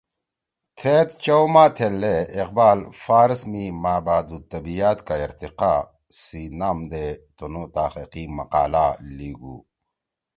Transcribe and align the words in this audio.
تھید 0.77 1.07
چؤ 1.23 1.43
ماہ 1.53 1.69
تھیلدے 1.75 2.15
اقبال” 2.41 2.79
فارس 3.03 3.41
میں 3.51 3.69
مابعد 3.83 4.27
الطبیعیات 4.35 4.99
کا 5.07 5.15
ارتقا“سی 5.25 6.41
نام 6.59 6.77
دے 6.91 7.05
تنُو 7.37 7.63
تحقیقی 7.75 8.23
مقالہ 8.37 8.85
لیِگُو 9.17 9.55